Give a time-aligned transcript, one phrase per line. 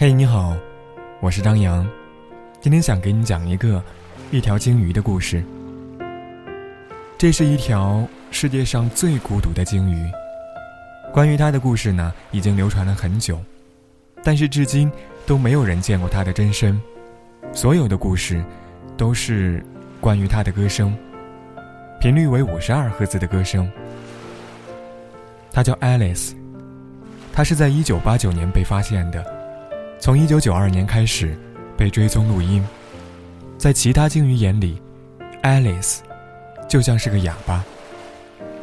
[0.00, 0.56] 嘿，你好，
[1.20, 1.84] 我是张扬，
[2.60, 3.82] 今天想给你讲一个
[4.30, 5.42] 一条鲸鱼的故事。
[7.18, 10.08] 这是一条世界上最孤独的鲸鱼。
[11.12, 13.40] 关于它的故事呢，已经流传了很久，
[14.22, 14.88] 但是至今
[15.26, 16.80] 都没有人见过它的真身。
[17.52, 18.40] 所有的故事
[18.96, 19.60] 都是
[20.00, 20.96] 关于它的歌声，
[21.98, 23.68] 频率为五十二赫兹的歌声。
[25.50, 26.36] 它叫 Alice，
[27.32, 29.37] 它是在一九八九年被发现的。
[30.00, 31.36] 从一九九二年开始，
[31.76, 32.64] 被追踪录音。
[33.58, 34.80] 在其他鲸鱼眼里
[35.42, 35.98] ，Alice
[36.68, 37.64] 就像是个哑巴。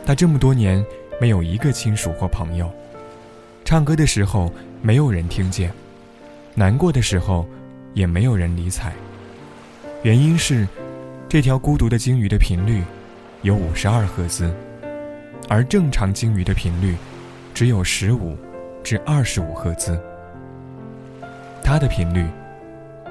[0.06, 0.84] 他这么多年
[1.20, 2.72] 没有一个亲属或朋友，
[3.66, 4.50] 唱歌的时候
[4.82, 5.72] 没有人听见，
[6.54, 7.46] 难过的时候
[7.94, 8.94] 也没有人理睬。
[10.04, 10.66] 原因是，
[11.28, 12.82] 这条孤独的鲸鱼的频率
[13.42, 14.56] 有五十二赫兹，
[15.50, 16.96] 而正常鲸鱼的频率
[17.54, 18.38] 只有十五
[18.82, 20.00] 至二十五赫兹。
[21.68, 22.30] 它的频率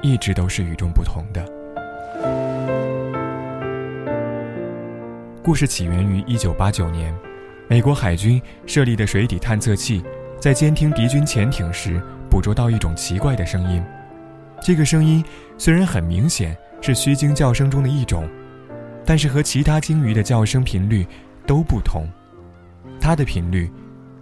[0.01, 1.45] 一直都是与众不同的。
[5.43, 7.13] 故事起源于1989年，
[7.67, 10.05] 美国海军设立的水底探测器
[10.39, 13.85] 在监听敌军潜艇时，捕捉到一种奇怪的声音。
[14.63, 15.23] 这个声音
[15.59, 18.29] 虽然很明显是须鲸叫声中的一种，
[19.05, 21.05] 但是和其他鲸鱼的叫声频率
[21.45, 22.07] 都不同。
[23.01, 23.69] 它的频率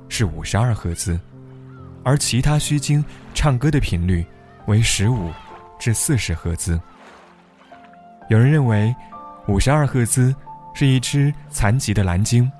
[0.09, 1.21] 是52赫兹。
[2.05, 4.25] 而其他须鲸唱歌的频率
[4.67, 5.31] 为十五
[5.79, 6.81] 至四十赫兹。
[8.29, 8.95] 有人认为，
[9.47, 10.35] 五十二赫兹
[10.75, 12.51] 是一只残疾的蓝鲸，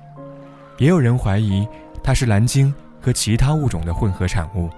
[0.77, 1.67] 也有人怀疑
[2.03, 4.69] 它是蓝鲸和其他物种的混合产物，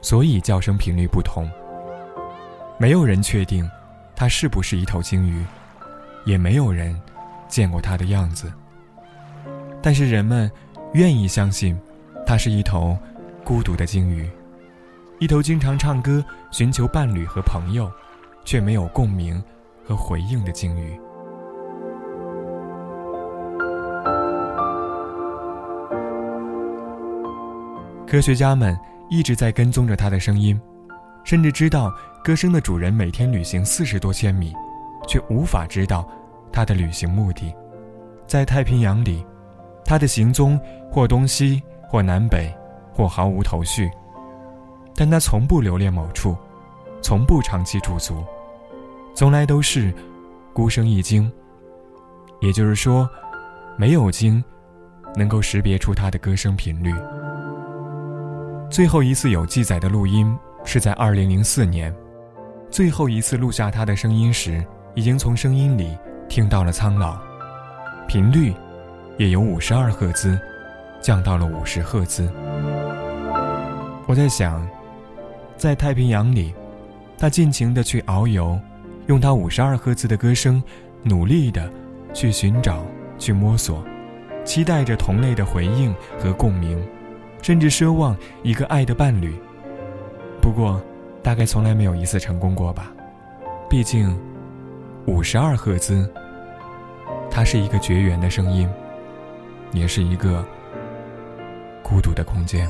[0.00, 1.50] 所以叫声频率不同。
[2.78, 3.68] 没有人确定
[4.16, 5.44] 它是不是一头鲸鱼，
[6.24, 6.98] 也没有人
[7.48, 8.52] 见过它的样子。
[9.82, 10.50] 但是人们
[10.94, 11.78] 愿意相信，
[12.26, 12.96] 它是一头。
[13.44, 14.28] 孤独的鲸鱼，
[15.18, 17.90] 一头经常唱歌寻求伴侣和朋友，
[18.44, 19.42] 却没有共鸣
[19.84, 20.98] 和回应的鲸鱼。
[28.06, 28.76] 科学家们
[29.08, 30.60] 一直在跟踪着它的声音，
[31.24, 31.92] 甚至知道
[32.24, 34.52] 歌声的主人每天旅行四十多千米，
[35.08, 36.08] 却无法知道
[36.52, 37.54] 它的旅行目的。
[38.26, 39.24] 在太平洋里，
[39.84, 42.52] 它的行踪或东西或南北。
[42.92, 43.90] 或毫无头绪，
[44.94, 46.36] 但他从不留恋某处，
[47.02, 48.24] 从不长期驻足，
[49.14, 49.92] 从来都是
[50.52, 51.30] 孤声一惊。
[52.40, 53.08] 也就是说，
[53.76, 54.42] 没有经
[55.14, 56.94] 能够识别出他的歌声频率。
[58.70, 60.34] 最后一次有记载的录音
[60.64, 61.94] 是在2004年，
[62.70, 64.64] 最后一次录下他的声音时，
[64.94, 67.18] 已经从声音里听到了苍老，
[68.06, 68.54] 频率
[69.18, 70.40] 也由52赫兹
[71.02, 72.30] 降到了50赫兹。
[74.10, 74.68] 我在想，
[75.56, 76.52] 在太平洋里，
[77.16, 78.58] 他尽情的去遨游，
[79.06, 80.60] 用他五十二赫兹的歌声，
[81.04, 81.72] 努力的
[82.12, 82.84] 去寻找、
[83.20, 83.84] 去摸索，
[84.44, 86.84] 期待着同类的回应和共鸣，
[87.40, 89.32] 甚至奢望一个爱的伴侣。
[90.42, 90.82] 不过，
[91.22, 92.92] 大概从来没有一次成功过吧。
[93.68, 94.18] 毕竟，
[95.06, 96.12] 五十二赫兹，
[97.30, 98.68] 它是一个绝缘的声音，
[99.70, 100.44] 也是一个
[101.80, 102.68] 孤独的空间。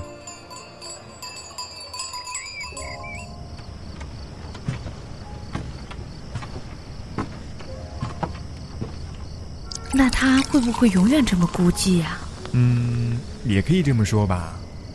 [10.20, 12.18] 他会不会永远这么孤寂啊？
[12.52, 14.52] 嗯，也可以这么说吧。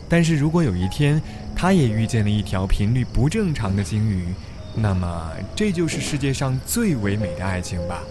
[0.08, 1.20] 但是如果有一天，
[1.52, 4.28] 他也遇见了一条频率不正常的鲸鱼，
[4.72, 8.04] 那么这就是世界上最唯美的爱情吧。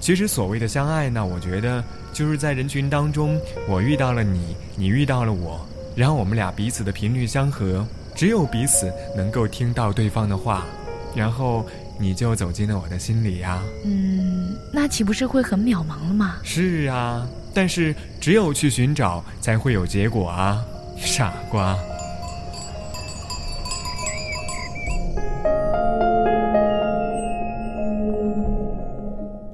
[0.00, 7.86] 其实所谓的相爱呢，我觉得就是在人群当中，我遇到了你，你遇到了我，然后我们俩彼此的频率相合，
[8.16, 10.66] 只有彼此能够听到对方的话，
[11.14, 11.64] 然后。
[12.00, 13.62] 你就走进了我的心里呀。
[13.84, 16.38] 嗯，那岂不是会很渺茫了吗？
[16.42, 20.64] 是啊，但是只有去寻找，才会有结果啊，
[20.96, 21.78] 傻瓜。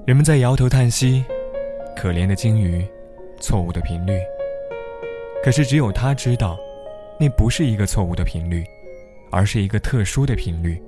[0.07, 1.25] 人们在摇头叹息，
[1.97, 2.87] 可怜的鲸鱼，
[3.41, 4.21] 错误的频率。
[5.45, 6.57] 可是只有他知道，
[7.19, 8.65] 那不是一个错误的频率，
[9.33, 10.81] 而是一个特殊的频率。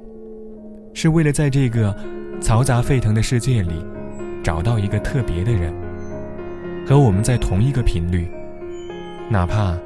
[0.95, 1.95] 是为了在这个
[2.41, 3.85] 嘈杂沸腾的世界里，
[4.43, 5.73] 找到一个特别的人，
[6.87, 8.29] 和我们在同一个频率，
[9.31, 9.77] 哪怕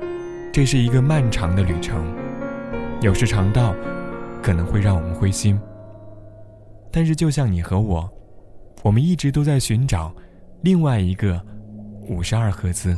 [0.52, 2.04] 这是一个漫长的旅程，
[3.00, 3.75] 有时长到
[4.43, 5.58] 可能会让我们灰心。
[6.90, 8.08] 但是就像你和我，
[8.82, 10.14] 我们一直都在寻找
[10.62, 11.40] 另外一个
[12.08, 12.96] 五十二赫兹。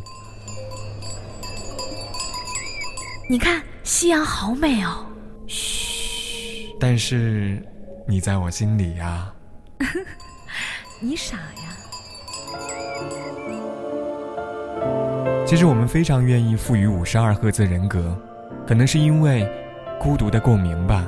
[3.31, 5.07] 你看夕阳好美哦。
[5.47, 6.69] 嘘。
[6.81, 7.65] 但是
[8.07, 9.33] 你在我心里呀。
[11.01, 11.43] 你傻呀！
[15.47, 18.17] 其实我们非常愿意赋予五十二赫兹人格，
[18.67, 19.49] 可能是因为
[19.99, 21.07] 孤独的共鸣吧。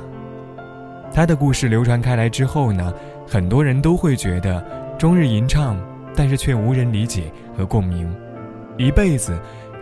[1.13, 2.93] 他的故事流传开来之后呢，
[3.27, 4.63] 很多人都会觉得
[4.97, 5.79] 终日吟唱，
[6.15, 8.13] 但是却无人理解和共鸣，
[8.77, 9.39] 一辈子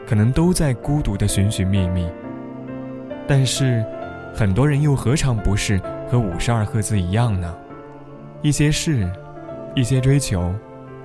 [0.07, 2.09] 可能都在孤独的寻寻觅觅。
[3.27, 3.83] 但是，
[4.35, 5.79] 很多人又何尝不是
[6.11, 7.55] 和五十二赫兹一样呢？
[8.41, 9.09] 一些事，
[9.73, 10.53] 一些追求，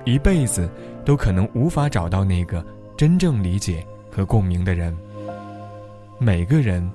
[0.03, 0.69] 一辈子
[1.05, 2.63] 都可能无法找到那个
[2.97, 4.95] 真正理解和共鸣的人。
[6.19, 6.91] 每个人，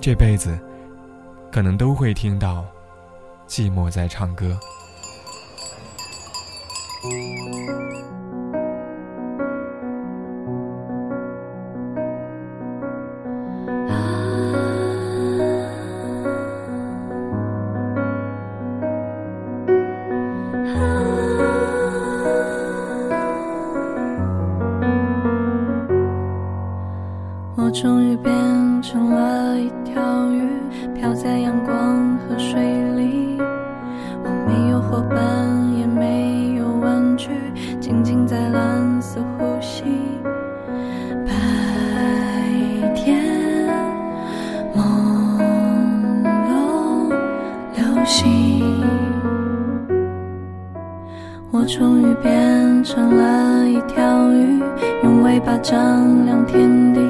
[0.00, 0.58] 这辈子。
[1.50, 2.64] 可能都会听到
[3.46, 4.58] 寂寞在唱歌。
[27.72, 28.32] 终于变
[28.82, 30.46] 成了一条鱼。
[30.94, 32.60] 飘在阳光和水
[32.94, 33.38] 里，
[34.22, 35.18] 我没有伙伴，
[35.78, 37.30] 也没有玩具，
[37.80, 39.84] 静静在蓝色呼吸。
[41.26, 41.32] 白
[42.94, 43.18] 天
[44.76, 44.80] 朦
[46.48, 47.08] 胧
[47.74, 48.84] 流星，
[51.50, 54.62] 我终于变成了一条鱼，
[55.02, 57.00] 用尾巴丈量天地。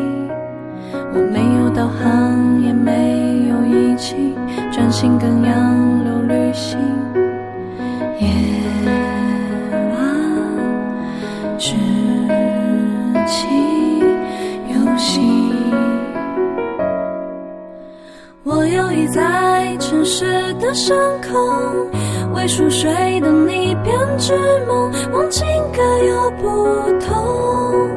[1.14, 3.22] 我没有导航，也没。
[3.48, 4.34] 有仪器
[4.70, 6.78] 专心跟洋流旅行，
[8.18, 8.28] 夜
[9.90, 9.98] 晚
[11.58, 11.74] 执
[13.26, 13.46] 起
[14.68, 15.20] 游戏。
[18.44, 21.90] 我游弋在城市的上空，
[22.34, 24.34] 为熟睡的你编织
[24.66, 27.90] 梦，梦境各有不同。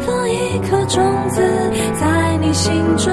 [0.00, 1.42] 放一颗种子
[2.00, 3.12] 在你心中，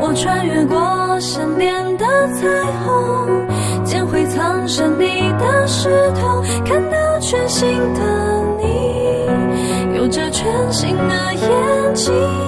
[0.00, 2.46] 我穿越过山巅的彩
[2.84, 5.88] 虹，捡回藏身你的石
[6.20, 8.00] 头，看到全新的
[8.58, 12.45] 你，有着全新的眼睛。